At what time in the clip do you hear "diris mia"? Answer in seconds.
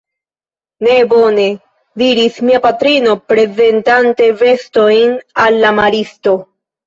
2.01-2.61